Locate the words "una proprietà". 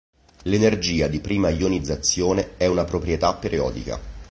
2.65-3.35